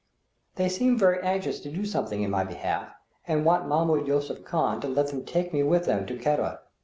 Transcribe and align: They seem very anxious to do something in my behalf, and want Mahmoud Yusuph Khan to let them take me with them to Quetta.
They 0.55 0.67
seem 0.67 0.97
very 0.97 1.21
anxious 1.21 1.59
to 1.59 1.69
do 1.71 1.85
something 1.85 2.23
in 2.23 2.31
my 2.31 2.43
behalf, 2.43 2.91
and 3.27 3.45
want 3.45 3.67
Mahmoud 3.67 4.07
Yusuph 4.07 4.43
Khan 4.43 4.81
to 4.81 4.87
let 4.87 5.09
them 5.09 5.23
take 5.23 5.53
me 5.53 5.61
with 5.61 5.85
them 5.85 6.07
to 6.07 6.17
Quetta. 6.17 6.61